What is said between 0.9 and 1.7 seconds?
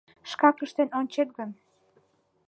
ончет гын...